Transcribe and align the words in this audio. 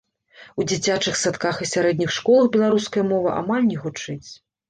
У 0.61 0.63
дзіцячых 0.69 1.19
садках 1.23 1.59
і 1.65 1.67
сярэдніх 1.73 2.15
школах 2.17 2.49
беларуская 2.57 3.05
мова 3.13 3.37
амаль 3.45 3.67
не 3.71 3.77
гучыць. 3.85 4.29